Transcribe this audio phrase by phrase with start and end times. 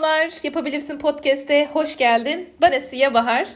[0.00, 2.48] Merhabalar, Yapabilirsin Podcast'e hoş geldin.
[2.60, 3.48] Ben Esiye Bahar.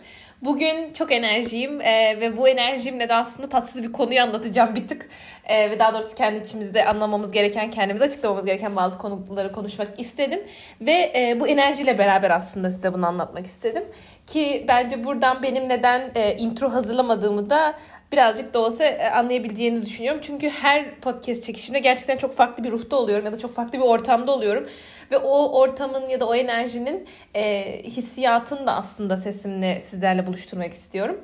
[0.42, 5.08] Bugün çok enerjiyim e, ve bu enerjimle de aslında tatsız bir konuyu anlatacağım bir tık.
[5.44, 10.40] E, ve daha doğrusu kendi içimizde anlamamız gereken, kendimize açıklamamız gereken bazı konuları konuşmak istedim.
[10.80, 13.84] Ve e, bu enerjiyle beraber aslında size bunu anlatmak istedim.
[14.26, 17.74] Ki bence buradan benim neden e, intro hazırlamadığımı da
[18.12, 20.20] birazcık da olsa e, anlayabileceğinizi düşünüyorum.
[20.24, 23.84] Çünkü her podcast çekişimde gerçekten çok farklı bir ruhta oluyorum ya da çok farklı bir
[23.84, 24.68] ortamda oluyorum.
[25.10, 31.20] Ve o ortamın ya da o enerjinin e, hissiyatını da aslında sesimle sizlerle buluşturmak istiyorum.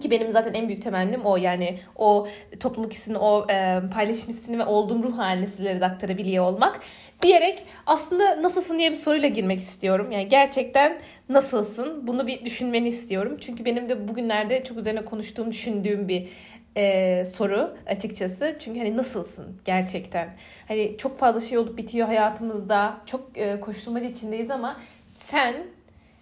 [0.00, 2.28] Ki benim zaten en büyük temennim o yani o
[2.60, 6.80] topluluk hissini, o e, paylaşım hissini ve olduğum ruh halini sizlere de aktarabiliyor olmak.
[7.22, 10.12] Diyerek aslında nasılsın diye bir soruyla girmek istiyorum.
[10.12, 12.06] Yani gerçekten nasılsın?
[12.06, 13.36] Bunu bir düşünmeni istiyorum.
[13.40, 16.28] Çünkü benim de bugünlerde çok üzerine konuştuğum, düşündüğüm bir
[16.76, 18.56] e, soru açıkçası.
[18.58, 20.28] Çünkü hani nasılsın gerçekten?
[20.68, 22.96] Hani çok fazla şey olup bitiyor hayatımızda.
[23.06, 24.76] Çok e, koşturmaca içindeyiz ama
[25.06, 25.54] sen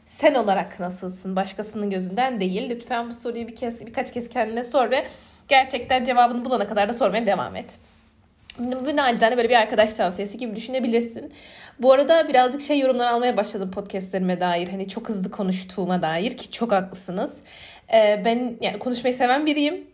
[0.06, 1.36] sen olarak nasılsın?
[1.36, 2.70] Başkasının gözünden değil.
[2.70, 5.06] Lütfen bu soruyu bir kez birkaç kez kendine sor ve
[5.48, 7.70] gerçekten cevabını bulana kadar da sormaya devam et.
[8.58, 11.32] Bu nacizane böyle bir arkadaş tavsiyesi gibi düşünebilirsin.
[11.78, 14.68] Bu arada birazcık şey yorumlar almaya başladım podcastlerime dair.
[14.68, 17.40] Hani çok hızlı konuştuğuma dair ki çok haklısınız.
[17.94, 19.91] Ee, ben yani konuşmayı seven biriyim.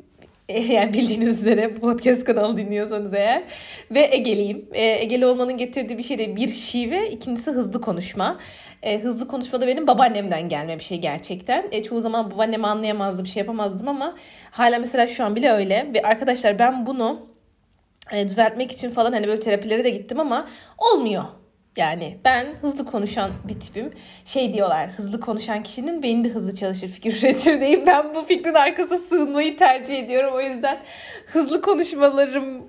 [0.69, 3.43] yani bildiğiniz üzere podcast kanalı dinliyorsanız eğer
[3.91, 4.69] ve Ege'liyim.
[4.73, 8.39] E, Ege'li olmanın getirdiği bir şey de bir şive, ikincisi hızlı konuşma.
[8.83, 11.69] E, hızlı konuşma da benim babaannemden gelme bir şey gerçekten.
[11.73, 14.15] E, çoğu zaman babaannemi anlayamazdım, bir şey yapamazdım ama
[14.51, 15.91] hala mesela şu an bile öyle.
[15.95, 17.27] Ve arkadaşlar ben bunu
[18.13, 21.25] e, düzeltmek için falan hani böyle terapilere de gittim ama olmuyor.
[21.79, 23.93] Yani ben hızlı konuşan bir tipim.
[24.25, 28.55] Şey diyorlar hızlı konuşan kişinin beyni de hızlı çalışır fikir üretir deyip ben bu fikrin
[28.55, 30.35] arkasına sığınmayı tercih ediyorum.
[30.35, 30.79] O yüzden
[31.27, 32.63] hızlı konuşmalarım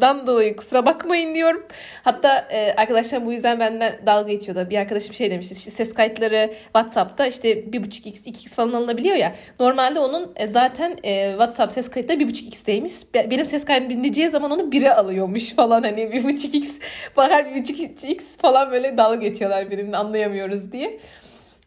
[0.00, 1.66] dan dolayı kusura bakmayın diyorum.
[2.02, 4.70] Hatta e, arkadaşlar bu yüzden benden dalga geçiyordu.
[4.70, 5.54] Bir arkadaşım şey demişti.
[5.54, 9.34] Işte ses kayıtları WhatsApp'ta işte 1.5x 2x falan alınabiliyor ya.
[9.60, 12.92] Normalde onun e, zaten e, WhatsApp ses kayıtları 1.5x'teymiş.
[13.30, 16.68] Benim ses kaydını dinleyeceği zaman onu 1'e alıyormuş falan hani 1.5x
[17.16, 20.98] Bahar 1.5x falan böyle dalga geçiyorlar benimle anlayamıyoruz diye.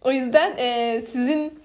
[0.02, 1.59] O yüzden e, sizin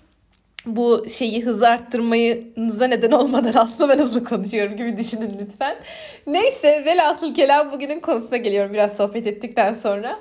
[0.66, 5.76] bu şeyi hızı arttırmayınıza neden olmadan aslında ben hızlı konuşuyorum gibi düşünün lütfen.
[6.26, 10.18] Neyse velhasıl kelam bugünün konusuna geliyorum biraz sohbet ettikten sonra.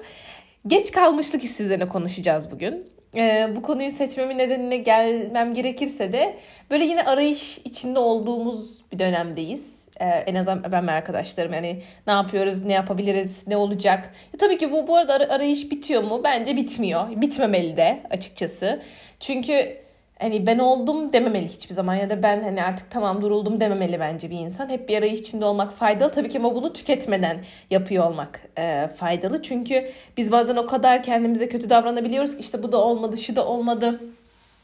[0.68, 2.88] Geç kalmışlık hissi üzerine konuşacağız bugün.
[3.16, 6.38] Ee, bu konuyu seçmemin nedenine gelmem gerekirse de
[6.72, 9.84] böyle yine arayış içinde olduğumuz bir dönemdeyiz.
[10.00, 14.14] Ee, en azından ben ve arkadaşlarım yani ne yapıyoruz, ne yapabiliriz, ne olacak.
[14.34, 16.22] Ya, tabii ki bu bu arada arayış bitiyor mu?
[16.24, 17.22] Bence bitmiyor.
[17.22, 18.82] Bitmemeli de açıkçası.
[19.20, 19.83] Çünkü
[20.24, 24.30] hani ben oldum dememeli hiçbir zaman ya da ben hani artık tamam duruldum dememeli bence
[24.30, 24.70] bir insan.
[24.70, 29.42] Hep bir arayış içinde olmak faydalı tabii ki ama bunu tüketmeden yapıyor olmak e, faydalı.
[29.42, 33.48] Çünkü biz bazen o kadar kendimize kötü davranabiliyoruz ki işte bu da olmadı, şu da
[33.48, 34.00] olmadı.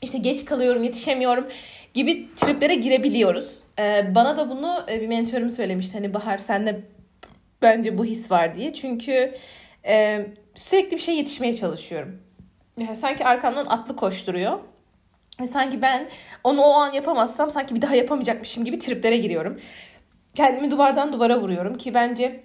[0.02, 1.48] İşte geç kalıyorum, yetişemiyorum
[1.94, 3.60] gibi triplere girebiliyoruz.
[3.80, 5.94] E, bana da bunu e, bir mentorum söylemişti.
[5.94, 6.80] Hani Bahar sende
[7.62, 8.74] bence bu his var diye.
[8.74, 9.34] Çünkü
[9.86, 10.26] e,
[10.56, 12.20] sürekli bir şey yetişmeye çalışıyorum.
[12.80, 14.60] Yani sanki arkamdan atlı koşturuyor
[15.42, 16.10] ve sanki ben
[16.44, 19.60] onu o an yapamazsam sanki bir daha yapamayacakmışım gibi triplere giriyorum.
[20.36, 22.44] Kendimi duvardan duvara vuruyorum ki bence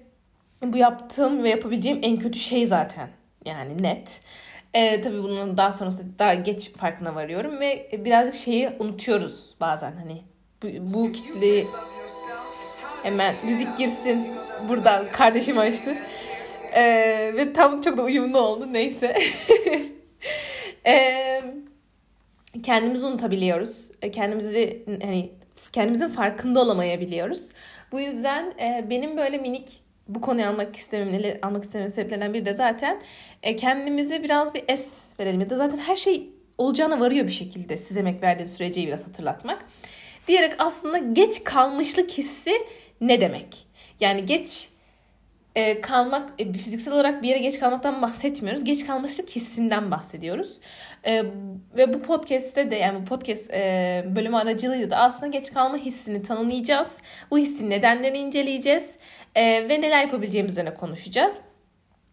[0.63, 3.09] bu yaptığım ve yapabileceğim en kötü şey zaten.
[3.45, 4.21] Yani net.
[4.75, 10.23] Ee, tabii bunun daha sonrasında daha geç farkına varıyorum ve birazcık şeyi unutuyoruz bazen hani
[10.63, 11.67] bu, bu kitleyi
[13.03, 14.27] hemen müzik girsin
[14.69, 15.97] buradan kardeşim açtı
[16.73, 19.17] ee, ve tam çok da uyumlu oldu neyse
[20.87, 21.45] ee,
[22.63, 23.91] kendimizi unutabiliyoruz.
[24.03, 25.31] E, kendimizi hani
[25.73, 27.51] kendimizin farkında olamayabiliyoruz.
[27.93, 32.55] Bu yüzden e, benim böyle minik bu konuyu almak istemem, almak istemem sebeplerinden biri de
[32.55, 33.01] zaten
[33.43, 35.41] e, kendimize biraz bir es verelim.
[35.41, 39.65] Ya da zaten her şey olacağına varıyor bir şekilde size emek verdiğin süreci biraz hatırlatmak.
[40.29, 42.53] Diyerek aslında geç kalmışlık hissi
[43.01, 43.67] ne demek?
[44.01, 44.69] Yani geç
[45.55, 48.65] e, kalmak, e, fiziksel olarak bir yere geç kalmaktan bahsetmiyoruz.
[48.65, 50.61] Geç kalmışlık hissinden bahsediyoruz.
[51.05, 51.25] E,
[51.77, 56.23] ve bu podcast'te de yani bu podcast e, bölümü aracılığıyla da aslında geç kalma hissini
[56.23, 56.99] tanımlayacağız.
[57.31, 58.99] Bu hissin nedenlerini inceleyeceğiz
[59.35, 61.41] e, ve neler yapabileceğimiz üzerine konuşacağız.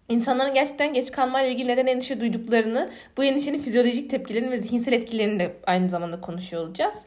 [0.10, 5.40] İnsanların gerçekten geç kalmayla ilgili neden endişe duyduklarını, bu endişenin fizyolojik tepkilerini ve zihinsel etkilerini
[5.40, 7.06] de aynı zamanda konuşuyor olacağız.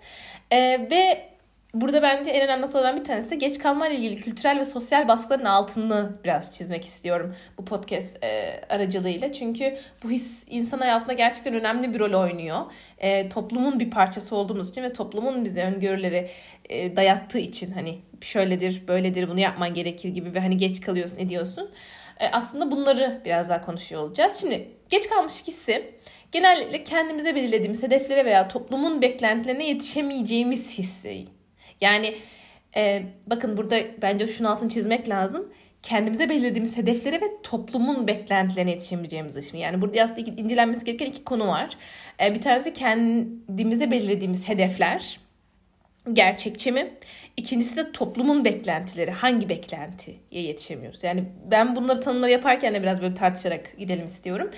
[0.50, 1.33] E, ve
[1.74, 5.44] burada bence en önemli noktalardan bir tanesi geç kalma ile ilgili kültürel ve sosyal baskıların
[5.44, 9.32] altını biraz çizmek istiyorum bu podcast e, aracılığıyla.
[9.32, 12.60] Çünkü bu his insan hayatında gerçekten önemli bir rol oynuyor.
[12.98, 16.30] E, toplumun bir parçası olduğumuz için ve toplumun bize öngörüleri
[16.68, 21.70] e, dayattığı için hani şöyledir, böyledir, bunu yapman gerekir gibi ve hani geç kalıyorsun, ediyorsun.
[22.20, 24.36] E, aslında bunları biraz daha konuşuyor olacağız.
[24.40, 25.94] Şimdi geç kalmış hissi
[26.32, 31.33] genellikle kendimize belirlediğimiz hedeflere veya toplumun beklentilerine yetişemeyeceğimiz hissi.
[31.84, 32.14] Yani
[32.76, 35.52] e, bakın burada bence şunun altını çizmek lazım.
[35.82, 39.58] Kendimize belirlediğimiz hedeflere ve toplumun beklentilerine yetişemeyeceğimiz için.
[39.58, 41.76] Yani burada aslında incelenmesi gereken iki konu var.
[42.20, 45.20] E, bir tanesi kendimize belirlediğimiz hedefler
[46.12, 46.90] gerçekçi mi?
[47.36, 49.10] İkincisi de toplumun beklentileri.
[49.10, 51.04] Hangi beklentiye yetişemiyoruz?
[51.04, 54.50] Yani ben bunları tanımları yaparken de biraz böyle tartışarak gidelim istiyorum.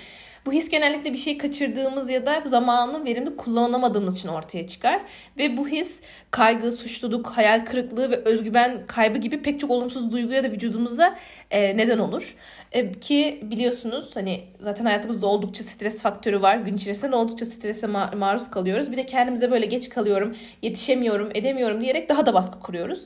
[0.47, 5.01] Bu his genellikle bir şey kaçırdığımız ya da zamanı verimli kullanamadığımız için ortaya çıkar.
[5.37, 6.01] Ve bu his
[6.31, 11.15] kaygı, suçluluk, hayal kırıklığı ve özgüven kaybı gibi pek çok olumsuz duyguya da vücudumuza
[11.51, 12.35] e, neden olur.
[12.71, 16.55] E, ki biliyorsunuz hani zaten hayatımızda oldukça stres faktörü var.
[16.57, 18.91] Gün içerisinde oldukça strese ma- maruz kalıyoruz.
[18.91, 23.03] Bir de kendimize böyle geç kalıyorum, yetişemiyorum, edemiyorum diyerek daha da baskı kuruyoruz.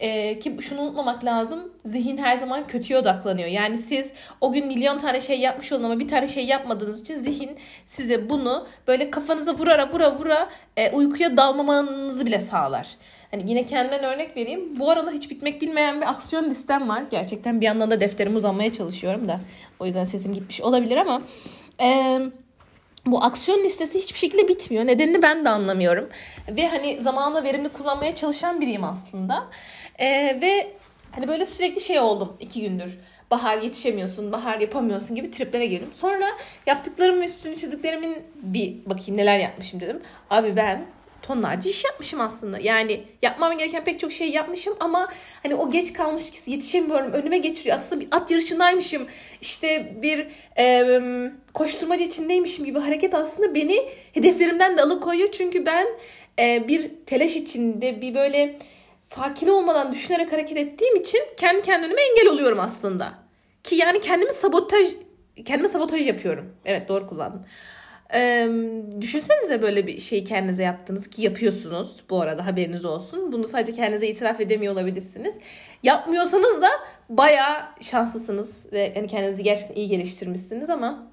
[0.00, 1.72] E, ki şunu unutmamak lazım.
[1.84, 3.48] Zihin her zaman kötüye odaklanıyor.
[3.48, 7.16] Yani siz o gün milyon tane şey yapmış olun ama bir tane şey yapmadığınız için
[7.16, 7.50] zihin
[7.86, 12.88] size bunu böyle kafanıza vurara vura vura e, uykuya dalmamanızı bile sağlar.
[13.30, 14.80] Hani yine kendimden örnek vereyim.
[14.80, 17.02] Bu arada hiç bitmek bilmeyen bir aksiyon listem var.
[17.10, 19.40] Gerçekten bir yandan da defterimi uzanmaya çalışıyorum da.
[19.80, 21.22] O yüzden sesim gitmiş olabilir ama...
[21.80, 22.20] Eee
[23.06, 24.86] bu aksiyon listesi hiçbir şekilde bitmiyor.
[24.86, 26.08] Nedenini ben de anlamıyorum.
[26.48, 29.46] Ve hani zamanla verimli kullanmaya çalışan biriyim aslında.
[30.00, 30.72] Ee, ve
[31.12, 32.98] hani böyle sürekli şey oldum iki gündür.
[33.30, 35.88] Bahar yetişemiyorsun, bahar yapamıyorsun gibi triplere girdim.
[35.92, 36.26] Sonra
[36.66, 40.02] yaptıklarım üstünü çizdiklerimin bir bakayım neler yapmışım dedim.
[40.30, 40.84] Abi ben
[41.22, 42.58] tonlarca iş yapmışım aslında.
[42.58, 45.08] Yani yapmam gereken pek çok şey yapmışım ama
[45.42, 47.78] hani o geç kalmış ki yetişemiyorum önüme geçiriyor.
[47.78, 49.06] Aslında bir at yarışındaymışım.
[49.40, 50.26] İşte bir
[50.58, 51.00] e,
[51.54, 55.32] koşturmacı içindeymişim gibi hareket aslında beni hedeflerimden de alıkoyuyor.
[55.32, 55.86] Çünkü ben
[56.38, 58.56] e, bir telaş içinde bir böyle
[59.14, 63.14] sakin olmadan düşünerek hareket ettiğim için kendi kendime engel oluyorum aslında.
[63.64, 64.86] Ki yani kendimi sabotaj
[65.44, 66.56] kendime sabotaj yapıyorum.
[66.64, 67.44] Evet doğru kullandım.
[68.14, 68.48] Ee,
[69.00, 73.32] düşünsenize böyle bir şey kendinize yaptınız ki yapıyorsunuz bu arada haberiniz olsun.
[73.32, 75.38] Bunu sadece kendinize itiraf edemiyor olabilirsiniz.
[75.82, 76.68] Yapmıyorsanız da
[77.08, 81.10] bayağı şanslısınız ve yani kendinizi gerçekten iyi geliştirmişsiniz ama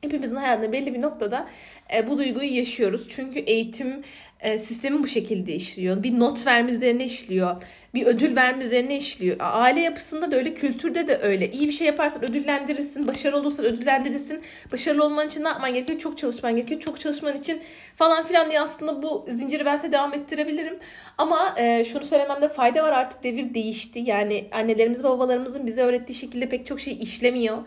[0.00, 1.48] hepimizin hayatında belli bir noktada
[1.94, 3.08] e, bu duyguyu yaşıyoruz.
[3.08, 4.02] Çünkü eğitim
[4.40, 6.02] e, sistemi bu şekilde işliyor.
[6.02, 7.62] Bir not verme üzerine işliyor.
[7.94, 9.36] Bir ödül verme üzerine işliyor.
[9.40, 11.52] Aile yapısında da öyle, kültürde de öyle.
[11.52, 14.40] İyi bir şey yaparsan ödüllendirirsin, başarılı olursan ödüllendirirsin.
[14.72, 15.98] Başarılı olman için ne yapman gerekiyor?
[15.98, 16.80] Çok çalışman gerekiyor.
[16.80, 17.60] Çok çalışman için
[17.96, 20.78] falan filan diye aslında bu zinciri ben size devam ettirebilirim.
[21.18, 24.00] Ama e, şunu söylememde fayda var artık devir değişti.
[24.04, 27.58] Yani annelerimiz babalarımızın bize öğrettiği şekilde pek çok şey işlemiyor.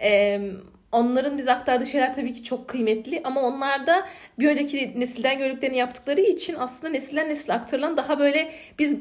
[0.00, 0.40] Eee
[0.92, 4.08] onların bize aktardığı şeyler tabii ki çok kıymetli ama onlar da
[4.38, 8.96] bir önceki nesilden gördüklerini yaptıkları için aslında nesilden nesile aktarılan daha böyle biz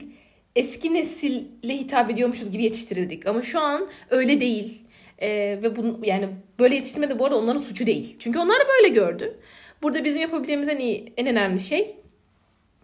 [0.55, 3.27] eski nesille hitap ediyormuşuz gibi yetiştirildik.
[3.27, 4.83] Ama şu an öyle değil.
[5.21, 6.29] Ee, ve bunu yani
[6.59, 8.15] böyle yetiştirme de bu arada onların suçu değil.
[8.19, 9.39] Çünkü onlar da böyle gördü.
[9.81, 11.95] Burada bizim yapabileceğimiz en iyi, en önemli şey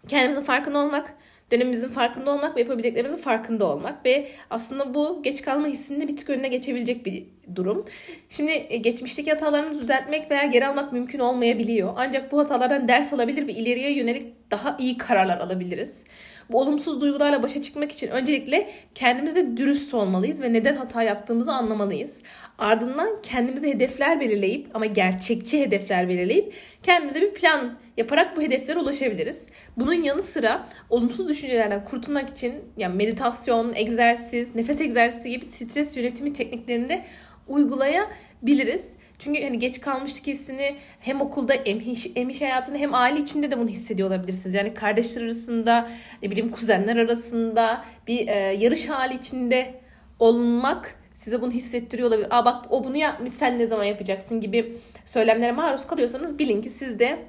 [0.08, 1.18] kendimizin farkında olmak,
[1.52, 6.30] dönemimizin farkında olmak ve yapabileceklerimizin farkında olmak ve aslında bu geç kalma hissinde bir tık
[6.30, 7.26] önüne geçebilecek bir
[7.56, 7.86] durum.
[8.30, 11.94] Şimdi e, geçmişteki hatalarımızı düzeltmek veya geri almak mümkün olmayabiliyor.
[11.98, 16.06] Ancak bu hatalardan ders alabilir ve ileriye yönelik daha iyi kararlar alabiliriz.
[16.52, 22.22] Bu olumsuz duygularla başa çıkmak için öncelikle kendimize dürüst olmalıyız ve neden hata yaptığımızı anlamalıyız.
[22.58, 29.48] Ardından kendimize hedefler belirleyip ama gerçekçi hedefler belirleyip kendimize bir plan yaparak bu hedeflere ulaşabiliriz.
[29.78, 36.34] Bunun yanı sıra olumsuz düşüncelerden kurtulmak için yani meditasyon, egzersiz, nefes egzersizi gibi stres yönetimi
[36.34, 37.06] tekniklerinde
[37.48, 38.98] uygulayabiliriz.
[39.20, 43.52] Çünkü hani geç kalmışlık hissini hem okulda hem iş, hem iş hayatında hem aile içinde
[43.52, 44.56] de bunu hissediyor olabilirsiniz.
[44.56, 45.90] Yani kardeşler arasında,
[46.24, 49.74] ne bileyim kuzenler arasında bir e, yarış hali içinde
[50.20, 52.28] olmak size bunu hissettiriyor olabilir.
[52.30, 56.70] Aa bak o bunu yapmış sen ne zaman yapacaksın gibi söylemlere maruz kalıyorsanız bilin ki
[56.70, 57.20] siz de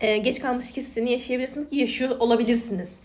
[0.00, 3.00] e, geç kalmış hissini yaşayabilirsiniz ki yaşıyor olabilirsiniz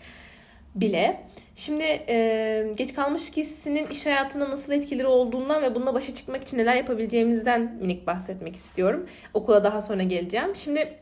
[0.74, 1.20] bile.
[1.60, 6.58] Şimdi e, geç kalmış hissinin iş hayatında nasıl etkileri olduğundan ve bununla başa çıkmak için
[6.58, 9.06] neler yapabileceğimizden minik bahsetmek istiyorum.
[9.34, 10.56] Okula daha sonra geleceğim.
[10.56, 10.98] Şimdi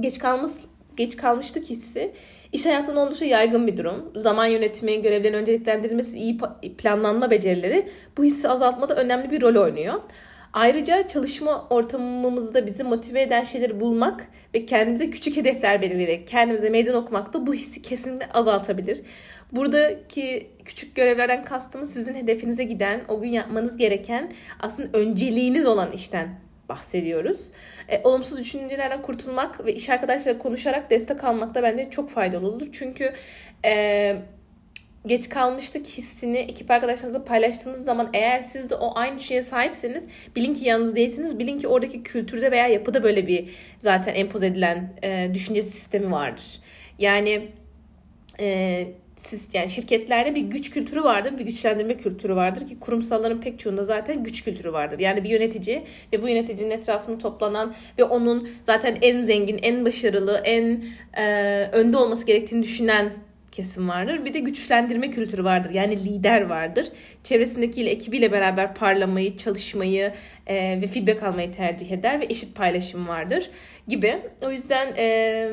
[0.00, 0.52] geç kalmış
[0.96, 2.12] geç kalmışlık hissi
[2.52, 4.12] iş hayatında oldukça yaygın bir durum.
[4.16, 6.38] Zaman yönetimi, görevlerin önceliklendirilmesi, iyi
[6.78, 10.00] planlanma becerileri bu hissi azaltmada önemli bir rol oynuyor.
[10.52, 16.94] Ayrıca çalışma ortamımızda bizi motive eden şeyleri bulmak ve kendimize küçük hedefler belirleyerek kendimize meydan
[16.94, 19.00] okumak da bu hissi kesinlikle azaltabilir.
[19.52, 26.28] Buradaki küçük görevlerden kastımız sizin hedefinize giden, o gün yapmanız gereken aslında önceliğiniz olan işten
[26.68, 27.50] bahsediyoruz.
[27.88, 32.68] E, olumsuz düşüncelerden kurtulmak ve iş arkadaşlarıyla konuşarak destek almak da bence çok faydalı olur.
[32.72, 33.12] Çünkü
[33.64, 34.16] e,
[35.06, 40.54] geç kalmıştık hissini ekip arkadaşlarınızla paylaştığınız zaman eğer siz de o aynı düşünceye sahipseniz bilin
[40.54, 41.38] ki yalnız değilsiniz.
[41.38, 46.60] Bilin ki oradaki kültürde veya yapıda böyle bir zaten empoze edilen e, düşünce sistemi vardır.
[46.98, 47.48] Yani
[48.40, 48.86] e,
[49.20, 53.84] siz yani şirketlerde bir güç kültürü vardır, bir güçlendirme kültürü vardır ki kurumsalların pek çoğunda
[53.84, 54.98] zaten güç kültürü vardır.
[54.98, 60.42] Yani bir yönetici ve bu yöneticinin etrafında toplanan ve onun zaten en zengin, en başarılı,
[60.44, 60.84] en
[61.16, 61.24] e,
[61.72, 63.12] önde olması gerektiğini düşünen
[63.52, 64.24] kesim vardır.
[64.24, 65.70] Bir de güçlendirme kültürü vardır.
[65.70, 66.88] Yani lider vardır.
[67.24, 70.12] Çevresindekiyle, ekibiyle beraber parlamayı, çalışmayı
[70.46, 73.50] e, ve feedback almayı tercih eder ve eşit paylaşım vardır
[73.88, 74.18] gibi.
[74.42, 75.50] O yüzden e,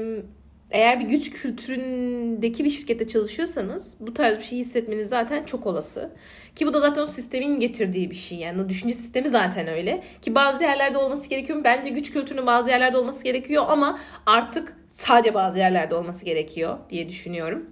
[0.71, 6.11] eğer bir güç kültüründeki bir şirkette çalışıyorsanız bu tarz bir şey hissetmeniz zaten çok olası.
[6.55, 8.37] Ki bu da zaten o sistemin getirdiği bir şey.
[8.37, 10.03] Yani o düşünce sistemi zaten öyle.
[10.21, 11.63] Ki bazı yerlerde olması gerekiyor.
[11.63, 17.09] Bence güç kültürünün bazı yerlerde olması gerekiyor ama artık sadece bazı yerlerde olması gerekiyor diye
[17.09, 17.69] düşünüyorum.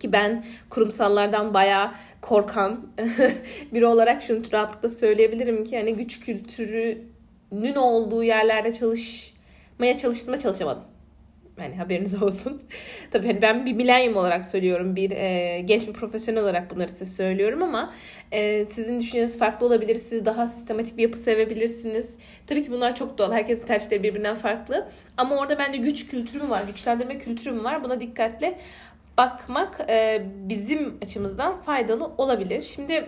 [0.00, 2.86] Ki ben kurumsallardan bayağı korkan
[3.72, 10.95] biri olarak şunu rahatlıkla söyleyebilirim ki hani güç kültürünün olduğu yerlerde çalışmaya çalıştığımda çalışamadım.
[11.60, 12.62] Yani haberiniz olsun.
[13.10, 14.96] Tabii hani ben bir milenyum olarak söylüyorum.
[14.96, 17.92] Bir e, genç bir profesyonel olarak bunları size söylüyorum ama
[18.32, 19.96] e, sizin düşünceniz farklı olabilir.
[19.96, 22.16] Siz daha sistematik bir yapı sevebilirsiniz.
[22.46, 23.32] Tabii ki bunlar çok doğal.
[23.32, 24.88] Herkesin tercihleri birbirinden farklı.
[25.16, 26.62] Ama orada bence güç kültürü mü var?
[26.62, 27.84] Güçlendirme kültürü mü var?
[27.84, 28.58] Buna dikkatle
[29.18, 32.62] bakmak e, bizim açımızdan faydalı olabilir.
[32.62, 33.06] Şimdi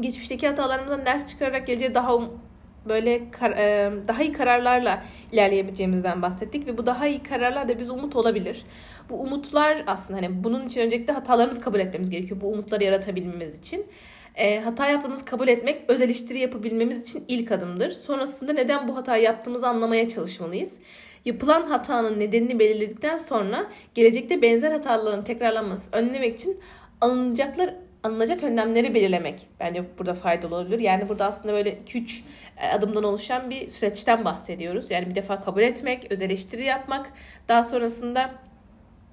[0.00, 2.40] geçmişteki hatalarımızdan ders çıkararak geleceğe daha um,
[2.88, 7.90] böyle kar, e, daha iyi kararlarla ilerleyebileceğimizden bahsettik ve bu daha iyi kararlar da biz
[7.90, 8.64] umut olabilir.
[9.10, 12.40] Bu umutlar aslında hani bunun için öncelikle hatalarımızı kabul etmemiz gerekiyor.
[12.40, 13.86] Bu umutları yaratabilmemiz için.
[14.34, 17.90] E, hata yaptığımızı kabul etmek öz eleştiri yapabilmemiz için ilk adımdır.
[17.90, 20.80] Sonrasında neden bu hatayı yaptığımızı anlamaya çalışmalıyız.
[21.24, 26.60] Yapılan hatanın nedenini belirledikten sonra gelecekte benzer hataların tekrarlanması önlemek için
[27.00, 30.78] alınacaklar alınacak önlemleri belirlemek bence burada faydalı olabilir.
[30.78, 32.20] Yani burada aslında böyle 2-3
[32.56, 34.90] e, adımdan oluşan bir süreçten bahsediyoruz.
[34.90, 37.12] Yani bir defa kabul etmek, öz eleştiri yapmak,
[37.48, 38.34] daha sonrasında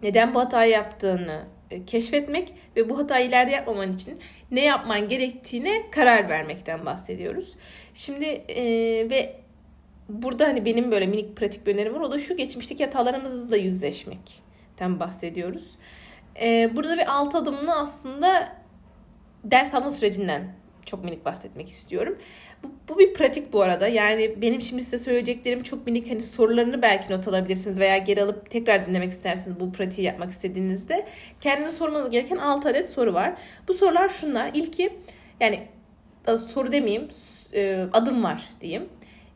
[0.04, 4.20] neden bu hatayı yaptığını e, keşfetmek ve bu hatayı ileride yapmaman için
[4.52, 7.56] ne yapman gerektiğine karar vermekten bahsediyoruz.
[7.94, 8.64] Şimdi e,
[9.10, 9.36] ve
[10.10, 12.00] burada hani benim böyle minik pratik bir önerim var.
[12.00, 15.76] O da şu geçmişteki hatalarımızla yüzleşmekten bahsediyoruz.
[16.42, 18.56] E, burada bir alt adımlı aslında
[19.52, 20.54] ders alma sürecinden
[20.86, 22.18] çok minik bahsetmek istiyorum.
[22.64, 23.88] Bu, bu bir pratik bu arada.
[23.88, 28.50] Yani benim şimdi size söyleyeceklerim çok minik hani sorularını belki not alabilirsiniz veya geri alıp
[28.50, 31.06] tekrar dinlemek istersiniz bu pratiği yapmak istediğinizde.
[31.42, 33.34] Kendinize sormanız gereken 6 adet soru var.
[33.68, 34.52] Bu sorular şunlar.
[34.54, 34.94] İlki
[35.40, 35.68] yani
[36.28, 37.10] e, soru demeyeyim
[37.54, 38.90] e, adım var diyeyim.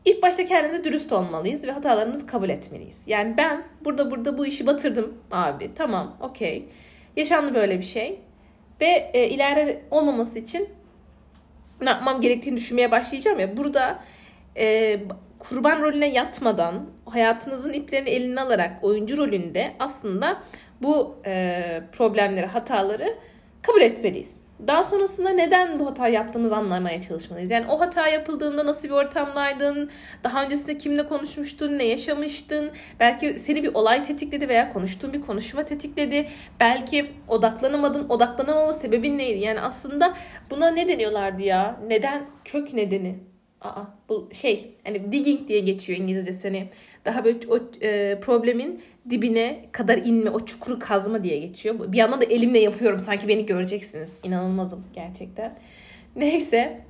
[0.06, 3.04] İlk başta kendimize dürüst olmalıyız ve hatalarımızı kabul etmeliyiz.
[3.08, 5.72] Yani ben burada burada bu işi batırdım abi.
[5.76, 6.66] Tamam, okey.
[7.16, 8.20] Yaşandı böyle bir şey.
[8.82, 10.70] Ve e, ileride olmaması için
[11.82, 13.58] ne yapmam gerektiğini düşünmeye başlayacağım ya.
[13.58, 14.04] Burada
[14.58, 15.00] e,
[15.40, 20.44] kurban rolüne yatmadan hayatınızın iplerini eline alarak oyuncu rolünde aslında
[20.82, 23.16] bu e, problemleri, hataları
[23.62, 24.40] kabul etmeliyiz.
[24.68, 27.52] Daha sonrasında neden bu hata yaptığımızı anlamaya çalışmalıyız.
[27.52, 29.90] Yani o hata yapıldığında nasıl bir ortamdaydın,
[30.24, 35.66] daha öncesinde kimle konuşmuştun, ne yaşamıştın, belki seni bir olay tetikledi veya konuştuğun bir konuşma
[35.66, 36.30] tetikledi.
[36.60, 39.40] Belki odaklanamadın, odaklanamama sebebin neydi?
[39.40, 40.14] Yani aslında
[40.50, 41.80] buna ne deniyorlardı ya?
[41.88, 42.26] Neden?
[42.46, 43.20] Kök nedeni.
[43.62, 46.70] Aa, bu şey hani digging diye geçiyor İngilizce hani
[47.06, 51.92] daha böyle o e, problemin dibine kadar inme, o çukuru kazma diye geçiyor.
[51.92, 53.00] Bir yandan da elimle yapıyorum.
[53.00, 54.14] Sanki beni göreceksiniz.
[54.24, 55.58] İnanılmazım gerçekten.
[56.16, 56.89] Neyse.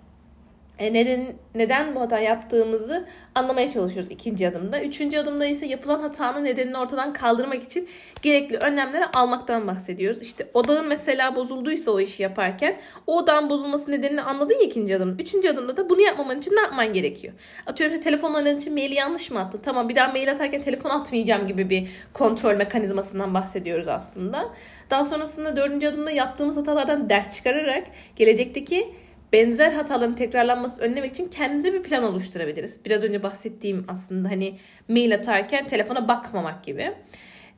[0.80, 3.06] E, neden neden bu hata yaptığımızı
[3.36, 4.82] anlamaya çalışıyoruz ikinci adımda.
[4.84, 7.90] Üçüncü adımda ise yapılan hatanın nedenini ortadan kaldırmak için
[8.22, 10.22] gerekli önlemleri almaktan bahsediyoruz.
[10.22, 15.18] İşte odağın mesela bozulduysa o işi yaparken o odağın bozulması nedenini anladın ya ikinci adım.
[15.20, 17.34] Üçüncü adımda da bunu yapmaman için ne yapman gerekiyor?
[17.66, 19.60] Atıyorum işte telefon aradığın için maili yanlış mı attı?
[19.64, 24.50] Tamam bir daha mail atarken telefon atmayacağım gibi bir kontrol mekanizmasından bahsediyoruz aslında.
[24.90, 27.84] Daha sonrasında dördüncü adımda yaptığımız hatalardan ders çıkararak
[28.16, 28.94] gelecekteki
[29.34, 32.86] benzer hataların tekrarlanması önlemek için kendimize bir plan oluşturabiliriz.
[32.86, 34.56] Biraz önce bahsettiğim aslında hani
[34.88, 36.92] mail atarken telefona bakmamak gibi.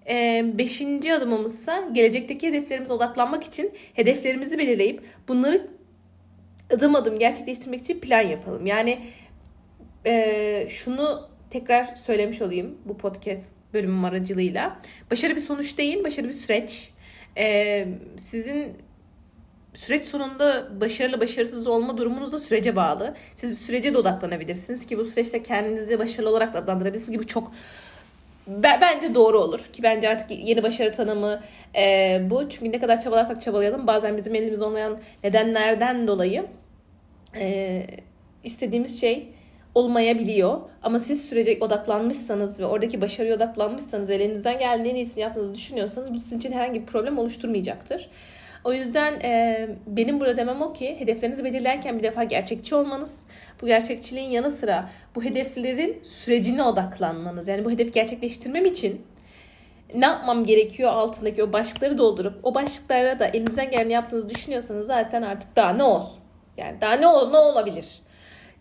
[0.10, 5.68] Ee, beşinci adımımızsa gelecekteki hedeflerimize odaklanmak için hedeflerimizi belirleyip bunları
[6.74, 8.66] adım adım gerçekleştirmek için plan yapalım.
[8.66, 9.00] Yani
[10.06, 14.82] e, şunu tekrar söylemiş olayım bu podcast bölümüm aracılığıyla.
[15.12, 16.90] Başarı bir sonuç değil, başarı bir süreç.
[17.38, 17.88] E,
[18.18, 18.74] sizin
[19.74, 23.16] süreç sonunda başarılı başarısız olma durumunuz da sürece bağlı.
[23.36, 27.52] Siz sürece de odaklanabilirsiniz ki bu süreçte kendinizi başarılı olarak adlandırabilirsiniz gibi çok
[28.48, 31.42] bence doğru olur ki bence artık yeni başarı tanımı
[31.76, 32.50] e, bu.
[32.50, 36.46] Çünkü ne kadar çabalarsak çabalayalım bazen bizim elimizde olmayan nedenlerden dolayı
[37.36, 37.84] e,
[38.44, 39.30] istediğimiz şey
[39.76, 40.62] olmayabiliyor.
[40.84, 46.20] Ama siz sürece odaklanmışsanız ve oradaki başarıya odaklanmışsanız elinizden gelen en iyisini yaptığınızı düşünüyorsanız bu
[46.20, 48.10] sizin için herhangi bir problem oluşturmayacaktır.
[48.64, 53.26] O yüzden e, benim burada demem o ki hedeflerinizi belirlerken bir defa gerçekçi olmanız,
[53.62, 57.48] bu gerçekçiliğin yanı sıra bu hedeflerin sürecine odaklanmanız.
[57.48, 59.02] Yani bu hedefi gerçekleştirmem için
[59.96, 65.22] ne yapmam gerekiyor altındaki o başlıkları doldurup o başlıklara da elinizden geleni yaptığınızı düşünüyorsanız zaten
[65.22, 66.20] artık daha ne olsun?
[66.58, 68.02] Yani daha ne, ol, ne olabilir?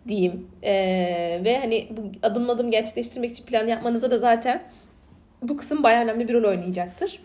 [0.08, 0.48] diyeyim.
[0.62, 4.62] Ee, ve hani bu adım adım gerçekleştirmek için plan yapmanıza da zaten
[5.42, 7.18] bu kısım bayağı önemli bir rol oynayacaktır.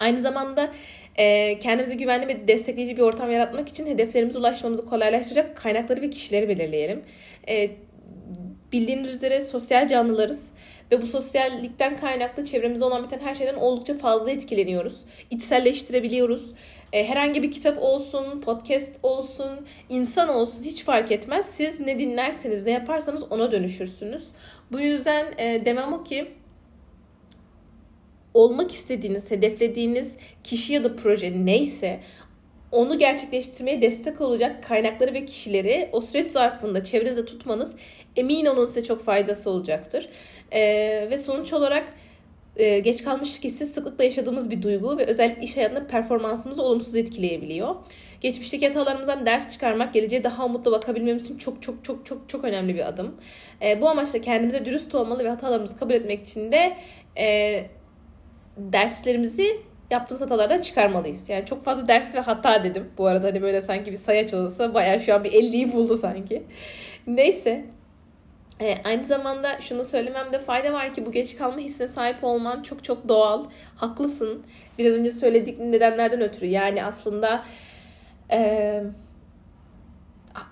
[0.00, 0.70] Aynı zamanda
[1.16, 6.48] e, kendimize güvenli ve destekleyici bir ortam yaratmak için hedeflerimize ulaşmamızı kolaylaştıracak kaynakları ve kişileri
[6.48, 7.02] belirleyelim.
[7.48, 7.70] E,
[8.72, 10.52] bildiğiniz üzere sosyal canlılarız
[10.92, 15.04] ve bu sosyallikten kaynaklı çevremizde olan biten her şeyden oldukça fazla etkileniyoruz.
[15.30, 16.52] İçselleştirebiliyoruz.
[16.92, 21.46] E, herhangi bir kitap olsun, podcast olsun, insan olsun hiç fark etmez.
[21.46, 24.28] Siz ne dinlerseniz, ne yaparsanız ona dönüşürsünüz.
[24.72, 26.26] Bu yüzden e, demem o ki
[28.34, 32.00] olmak istediğiniz, hedeflediğiniz kişi ya da proje neyse
[32.72, 37.74] onu gerçekleştirmeye destek olacak kaynakları ve kişileri o süreç zarfında çevrenizde tutmanız
[38.16, 40.08] emin olun size çok faydası olacaktır.
[40.52, 41.92] Ee, ve sonuç olarak
[42.56, 47.74] e, geç kalmışlık hissi sıklıkla yaşadığımız bir duygu ve özellikle iş hayatında performansımızı olumsuz etkileyebiliyor.
[48.20, 52.74] Geçmişteki hatalarımızdan ders çıkarmak geleceğe daha umutlu bakabilmemiz için çok çok çok çok çok önemli
[52.74, 53.14] bir adım.
[53.62, 56.76] E, bu amaçla kendimize dürüst olmalı ve hatalarımızı kabul etmek için de
[57.18, 57.66] e,
[58.56, 61.28] derslerimizi yaptığımız hatalardan çıkarmalıyız.
[61.28, 62.90] Yani çok fazla ders ve hata dedim.
[62.98, 66.42] Bu arada hani böyle sanki bir sayaç olsa bayağı şu an bir 50'yi buldu sanki.
[67.06, 67.64] Neyse.
[68.60, 72.84] E, aynı zamanda şunu söylememde fayda var ki bu geç kalma hissine sahip olman çok
[72.84, 73.44] çok doğal.
[73.76, 74.42] Haklısın.
[74.78, 76.46] Biraz önce söyledik nedenlerden ötürü.
[76.46, 77.44] Yani aslında
[78.30, 78.82] e,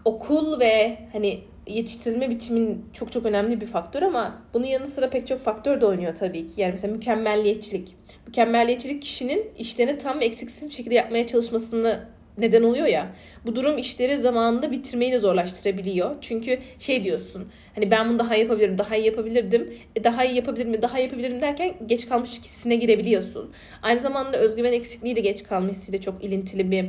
[0.04, 5.26] okul ve hani yetiştirilme biçimin çok çok önemli bir faktör ama bunun yanı sıra pek
[5.26, 6.60] çok faktör de oynuyor tabii ki.
[6.60, 7.94] Yani mesela mükemmelliyetçilik.
[8.26, 12.00] Mükemmelliyetçilik kişinin işlerini tam ve eksiksiz bir şekilde yapmaya çalışmasını
[12.38, 13.12] neden oluyor ya.
[13.46, 16.16] Bu durum işleri zamanında bitirmeyi de zorlaştırabiliyor.
[16.20, 17.48] Çünkü şey diyorsun.
[17.74, 19.74] Hani ben bunu daha yapabilirim, daha iyi yapabilirdim.
[19.96, 23.52] E daha iyi yapabilir mi, daha iyi yapabilirim derken geç kalmış hissine girebiliyorsun.
[23.82, 26.84] Aynı zamanda özgüven eksikliği de geç kalma hissiyle çok ilintili bir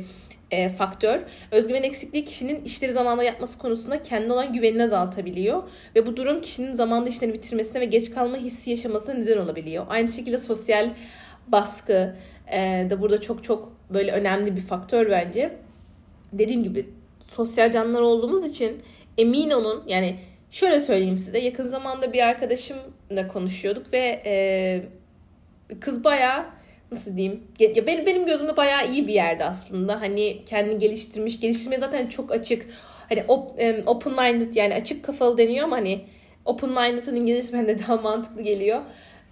[0.50, 1.20] e, faktör.
[1.50, 5.62] Özgüven eksikliği kişinin işleri zamanında yapması konusunda kendine olan güvenini azaltabiliyor.
[5.96, 9.86] Ve bu durum kişinin zamanında işlerini bitirmesine ve geç kalma hissi yaşamasına neden olabiliyor.
[9.88, 10.90] Aynı şekilde sosyal
[11.48, 12.16] baskı
[12.52, 15.56] e, da burada çok çok böyle önemli bir faktör bence.
[16.32, 16.90] Dediğim gibi
[17.28, 18.76] sosyal canlılar olduğumuz için
[19.18, 20.16] emin olun yani
[20.50, 26.46] şöyle söyleyeyim size yakın zamanda bir arkadaşımla konuşuyorduk ve e, kız bayağı
[26.94, 27.42] nasıl diyeyim?
[27.58, 30.00] Ya benim, benim gözümde bayağı iyi bir yerde aslında.
[30.00, 31.40] Hani kendini geliştirmiş.
[31.40, 32.66] Geliştirmeye zaten çok açık.
[33.08, 33.24] Hani
[33.86, 36.00] open minded yani açık kafalı deniyor ama hani
[36.44, 38.80] open minded'ın İngilizcesi bende daha mantıklı geliyor.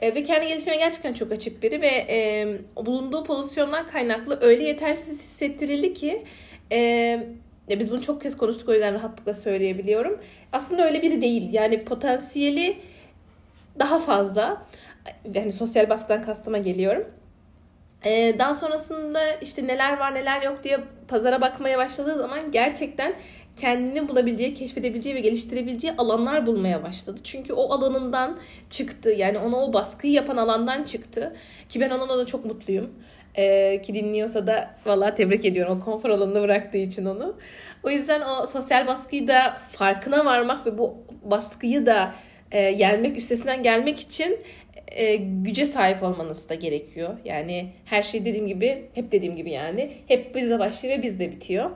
[0.01, 2.49] E, ve kendi geliştirmeye gerçekten çok açık biri ve e,
[2.87, 6.25] bulunduğu pozisyondan kaynaklı öyle yetersiz hissettirildi ki
[6.73, 6.79] e,
[7.69, 10.21] ya biz bunu çok kez konuştuk o yüzden rahatlıkla söyleyebiliyorum.
[10.53, 11.53] Aslında öyle biri değil.
[11.53, 12.77] Yani potansiyeli
[13.79, 14.67] daha fazla.
[15.35, 17.05] Yani sosyal baskıdan kastıma geliyorum.
[18.05, 23.15] Ee, daha sonrasında işte neler var neler yok diye pazara bakmaya başladığı zaman gerçekten
[23.57, 27.21] kendini bulabileceği, keşfedebileceği ve geliştirebileceği alanlar bulmaya başladı.
[27.25, 28.39] Çünkü o alanından
[28.71, 29.11] çıktı.
[29.11, 31.37] Yani ona o baskıyı yapan alandan çıktı.
[31.69, 32.91] Ki ben onunla da çok mutluyum.
[33.35, 37.37] Ee, ki dinliyorsa da valla tebrik ediyorum o konfor alanını bıraktığı için onu.
[37.83, 42.15] O yüzden o sosyal baskıyı da farkına varmak ve bu baskıyı da
[42.53, 44.39] e, yenmek, üstesinden gelmek için
[44.89, 47.17] e, güce sahip olmanız da gerekiyor.
[47.25, 49.93] Yani her şey dediğim gibi, hep dediğim gibi yani.
[50.07, 51.71] Hep bizde başlıyor ve bizde bitiyor.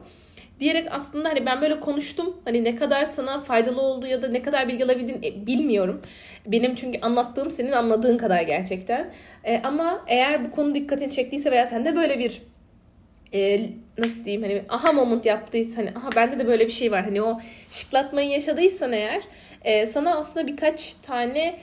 [0.60, 2.36] Diyerek aslında hani ben böyle konuştum.
[2.44, 6.02] Hani ne kadar sana faydalı oldu ya da ne kadar bilgi alabildin e, bilmiyorum.
[6.46, 9.10] Benim çünkü anlattığım senin anladığın kadar gerçekten.
[9.44, 12.42] E, ama eğer bu konu dikkatini çektiyse veya sende böyle bir
[13.34, 13.60] e,
[13.98, 17.04] nasıl diyeyim hani aha moment yaptıysa hani aha bende de böyle bir şey var.
[17.04, 19.22] Hani o şıklatmayı yaşadıysan eğer
[19.66, 21.58] e, sana aslında birkaç tane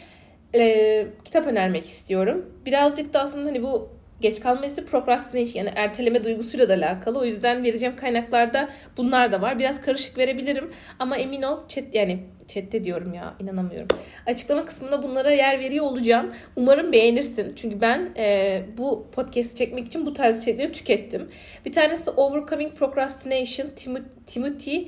[0.55, 2.45] e, kitap önermek istiyorum.
[2.65, 3.89] Birazcık da aslında hani bu
[4.21, 7.19] geç kalma hissi procrastination yani erteleme duygusuyla da alakalı.
[7.19, 9.59] O yüzden vereceğim kaynaklarda bunlar da var.
[9.59, 13.87] Biraz karışık verebilirim ama emin ol chat yani chatte diyorum ya inanamıyorum.
[14.25, 16.33] Açıklama kısmında bunlara yer veriyor olacağım.
[16.55, 17.53] Umarım beğenirsin.
[17.55, 21.29] Çünkü ben e, bu podcast'i çekmek için bu tarz içerikleri tükettim.
[21.65, 24.87] Bir tanesi Overcoming Procrastination Tim- Timothy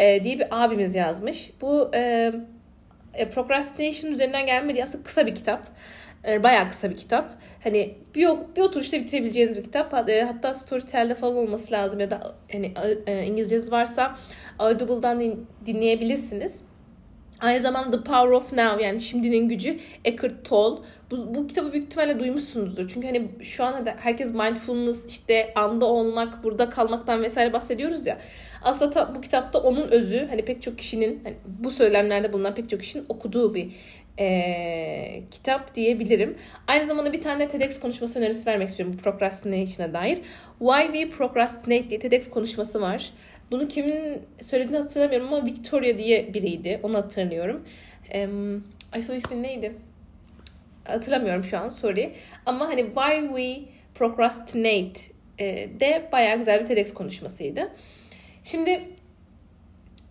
[0.00, 1.50] e, diye bir abimiz yazmış.
[1.60, 2.32] Bu e,
[3.14, 5.66] e, procrastination üzerinden gelmedi aslında kısa bir kitap.
[6.28, 7.34] E, bayağı kısa bir kitap.
[7.64, 10.08] Hani bir, bir oturuşta bitirebileceğiniz bir kitap.
[10.08, 12.72] E, hatta Storytel'de falan olması lazım ya da hani
[13.06, 14.16] e, İngilizceniz varsa
[14.58, 16.64] Audible'dan din, dinleyebilirsiniz.
[17.40, 20.80] Aynı zamanda The Power of Now yani şimdinin gücü Eckhart Tolle.
[21.10, 22.88] Bu, bu kitabı büyük ihtimalle duymuşsunuzdur.
[22.88, 28.18] Çünkü hani şu an herkes mindfulness işte anda olmak, burada kalmaktan vesaire bahsediyoruz ya.
[28.62, 32.70] Aslında ta, bu kitapta onun özü hani pek çok kişinin hani bu söylemlerde bulunan pek
[32.70, 33.70] çok kişinin okuduğu bir
[34.18, 36.36] e, kitap diyebilirim.
[36.66, 40.18] Aynı zamanda bir tane TEDx konuşması önerisi vermek istiyorum procrastination'a dair.
[40.58, 43.10] Why We Procrastinate diye TEDx konuşması var.
[43.50, 46.80] Bunu kimin söylediğini hatırlamıyorum ama Victoria diye biriydi.
[46.82, 47.64] Onu hatırlıyorum.
[48.14, 48.28] E,
[48.92, 49.72] ay soy ismi neydi?
[50.84, 52.12] Hatırlamıyorum şu an sorry.
[52.46, 55.00] Ama hani Why We Procrastinate
[55.80, 57.70] de bayağı güzel bir TEDx konuşmasıydı.
[58.44, 58.88] Şimdi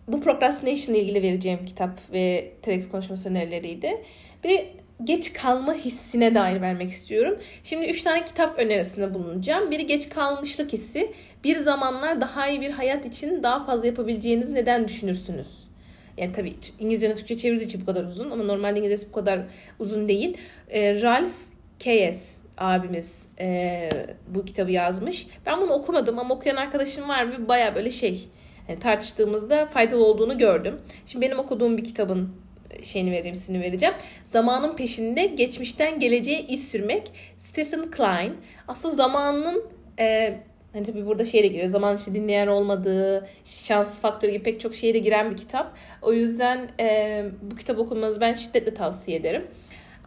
[0.08, 4.02] bu procrastination ile ilgili vereceğim kitap ve TEDx konuşması önerileriydi.
[4.44, 4.60] Bir
[5.04, 7.38] geç kalma hissine dair vermek istiyorum.
[7.62, 9.70] Şimdi üç tane kitap önerisinde bulunacağım.
[9.70, 11.12] Biri geç kalmışlık hissi.
[11.44, 15.70] Bir zamanlar daha iyi bir hayat için daha fazla yapabileceğinizi neden düşünürsünüz?
[16.16, 19.40] Yani tabii İngilizce'den Türkçe çevirdiği için bu kadar uzun ama normalde İngilizcesi bu kadar
[19.78, 20.36] uzun değil.
[20.68, 21.32] E, Ralph
[21.80, 23.88] Keyes abimiz e,
[24.28, 25.26] bu kitabı yazmış.
[25.46, 28.28] Ben bunu okumadım ama okuyan arkadaşım var ve baya böyle şey
[28.68, 30.80] yani e, tartıştığımızda faydalı olduğunu gördüm.
[31.06, 32.34] Şimdi benim okuduğum bir kitabın
[32.70, 33.94] e, şeyini vereyim, ismini vereceğim.
[34.26, 37.12] Zamanın peşinde geçmişten geleceğe iz sürmek.
[37.38, 38.36] Stephen Klein.
[38.68, 39.64] Aslında zamanın
[39.98, 40.36] e,
[40.72, 41.68] hani tabii burada şeye giriyor.
[41.68, 45.76] Zaman işte dinleyen olmadığı, şans faktörü gibi pek çok şeye giren bir kitap.
[46.02, 49.46] O yüzden e, bu kitap okumanızı ben şiddetle tavsiye ederim.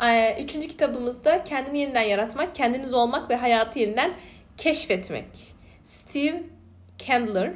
[0.01, 4.13] E, üçüncü kitabımızda kendini yeniden yaratmak, kendiniz olmak ve hayatı yeniden
[4.57, 5.25] keşfetmek.
[5.83, 6.43] Steve
[7.07, 7.51] Candler.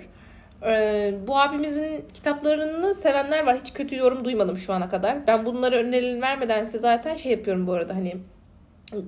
[0.65, 3.60] Ee, bu abimizin kitaplarını sevenler var.
[3.60, 5.28] Hiç kötü yorum duymadım şu ana kadar.
[5.28, 8.17] Ben bunları önerilerini vermeden size zaten şey yapıyorum bu arada hani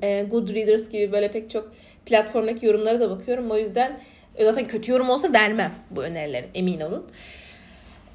[0.01, 1.71] e, Goodreaders gibi böyle pek çok
[2.05, 3.51] platformdaki yorumlara da bakıyorum.
[3.51, 3.99] O yüzden
[4.35, 7.07] e, zaten kötü yorum olsa vermem bu önerileri emin olun.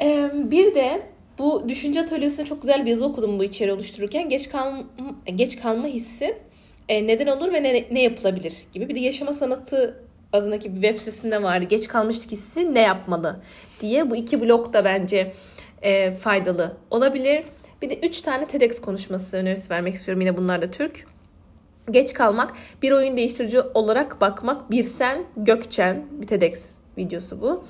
[0.01, 1.03] Ee, bir de
[1.39, 4.29] bu düşünce atölyesinde çok güzel bir yazı okudum bu içeri oluştururken.
[4.29, 4.83] Geç kalma,
[5.37, 6.39] geç kalma hissi
[6.89, 8.89] e, neden olur ve ne, ne yapılabilir gibi.
[8.89, 11.65] Bir de yaşama sanatı adındaki bir web sitesinde vardı.
[11.65, 13.41] Geç kalmıştık hissi ne yapmalı
[13.81, 14.11] diye.
[14.11, 15.33] Bu iki blok da bence
[15.83, 17.45] e, faydalı olabilir.
[17.83, 20.21] Bir de üç tane TEDx konuşması önerisi vermek istiyorum.
[20.21, 21.07] Yine bunlar da Türk.
[21.91, 27.65] Geç kalmak, bir oyun değiştirici olarak bakmak, bir sen Gökçen, bir TEDx videosu bu.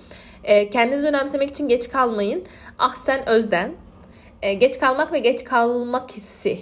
[0.45, 2.45] E, kendinizi önemsemek için geç kalmayın.
[2.79, 3.73] Ah sen Özden.
[4.43, 6.59] E, geç kalmak ve geç kalmak hissi.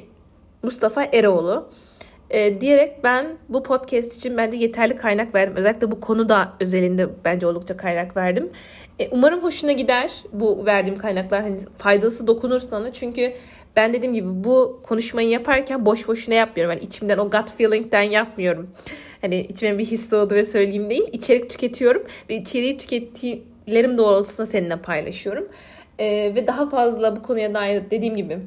[0.63, 1.71] Mustafa Eroğlu
[2.31, 5.57] e, diyerek ben bu podcast için bence yeterli kaynak verdim.
[5.57, 8.51] Özellikle bu konu da özelinde bence oldukça kaynak verdim.
[8.99, 11.43] E, umarım hoşuna gider bu verdiğim kaynaklar.
[11.43, 12.93] Hani faydası dokunur sana.
[12.93, 13.33] Çünkü
[13.77, 16.73] ben dediğim gibi bu konuşmayı yaparken boş boşuna yapmıyorum.
[16.73, 18.71] Yani içimden o gut feeling'den yapmıyorum.
[19.21, 21.09] Hani içime bir his doğdu ve söyleyeyim değil.
[21.13, 22.77] İçerik tüketiyorum ve içeriği
[23.63, 25.49] tükettiklerim doğrultusunda seninle paylaşıyorum.
[25.99, 28.39] Ee, ve daha fazla bu konuya dair dediğim gibi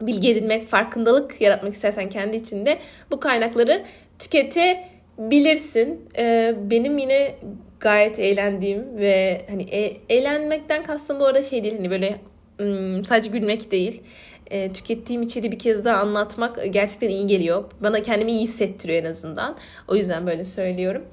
[0.00, 2.78] bilgi edinmek, farkındalık yaratmak istersen kendi içinde
[3.10, 3.84] bu kaynakları
[4.18, 6.08] tüketebilirsin.
[6.18, 7.34] Ee, benim yine
[7.80, 12.20] gayet eğlendiğim ve hani e- eğlenmekten kastım bu arada şey değil hani böyle
[12.60, 14.02] ım, sadece gülmek değil.
[14.50, 17.64] E, tükettiğim içeriği bir kez daha anlatmak gerçekten iyi geliyor.
[17.80, 19.56] Bana kendimi iyi hissettiriyor en azından.
[19.88, 21.04] O yüzden böyle söylüyorum.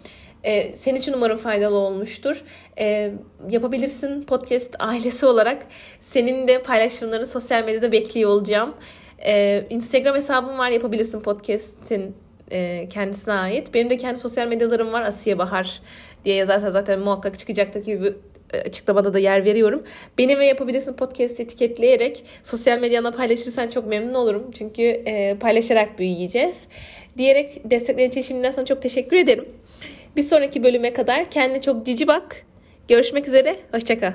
[0.44, 2.44] E, senin için umarım faydalı olmuştur.
[2.80, 3.12] E,
[3.50, 5.66] yapabilirsin podcast ailesi olarak.
[6.00, 8.74] Senin de paylaşımlarını sosyal medyada bekliyor olacağım.
[9.26, 12.16] E, Instagram hesabım var yapabilirsin podcast'in
[12.52, 13.74] e, kendisine ait.
[13.74, 15.02] Benim de kendi sosyal medyalarım var.
[15.02, 15.82] Asiye Bahar
[16.26, 18.14] diye yazarsan zaten muhakkak çıkacaktır gibi
[18.54, 19.84] e, açıklamada da yer veriyorum.
[20.18, 24.52] Benim ve yapabilirsin podcast etiketleyerek sosyal medyana paylaşırsan çok memnun olurum.
[24.52, 26.68] Çünkü e, paylaşarak büyüyeceğiz.
[27.18, 29.46] Diyerek desteklerin için şimdiden sana çok teşekkür ederim.
[30.20, 32.46] Bir sonraki bölüme kadar kendine çok cici bak.
[32.88, 33.60] Görüşmek üzere.
[33.72, 34.14] Hoşçakal.